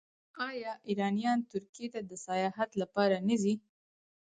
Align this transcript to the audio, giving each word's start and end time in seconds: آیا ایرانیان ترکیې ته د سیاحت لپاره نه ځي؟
آیا 0.49 0.73
ایرانیان 0.87 1.39
ترکیې 1.51 1.87
ته 1.93 2.01
د 2.09 2.11
سیاحت 2.25 2.71
لپاره 2.81 3.15
نه 3.27 3.35
ځي؟ 3.41 3.53